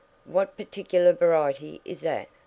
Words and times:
"What 0.25 0.57
particular 0.57 1.13
variety 1.13 1.79
is 1.85 2.01
that?" 2.01 2.27